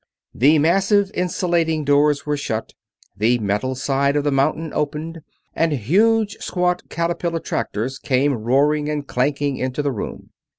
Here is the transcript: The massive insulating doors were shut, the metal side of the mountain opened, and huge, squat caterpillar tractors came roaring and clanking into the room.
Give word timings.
The 0.33 0.57
massive 0.57 1.11
insulating 1.13 1.85
doors 1.85 2.25
were 2.25 2.35
shut, 2.35 2.73
the 3.15 3.37
metal 3.37 3.75
side 3.75 4.15
of 4.15 4.23
the 4.23 4.31
mountain 4.31 4.73
opened, 4.73 5.19
and 5.53 5.73
huge, 5.73 6.37
squat 6.39 6.89
caterpillar 6.89 7.39
tractors 7.39 7.99
came 7.99 8.33
roaring 8.33 8.89
and 8.89 9.05
clanking 9.07 9.57
into 9.57 9.83
the 9.83 9.91
room. 9.91 10.31